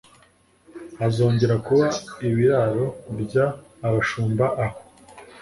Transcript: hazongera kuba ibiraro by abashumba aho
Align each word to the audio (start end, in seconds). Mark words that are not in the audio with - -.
hazongera 0.99 1.55
kuba 1.67 1.87
ibiraro 2.27 2.85
by 3.21 3.35
abashumba 3.87 4.45
aho 4.65 4.79